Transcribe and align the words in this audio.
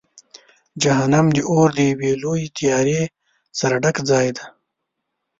جهنم 0.83 1.25
د 1.35 1.37
اور 1.51 1.69
د 1.77 1.79
یوې 1.91 2.11
لویې 2.23 2.47
تیارې 2.57 3.01
سره 3.59 3.75
ډک 3.83 3.97
ځای 4.09 4.27
دی. 4.35 4.45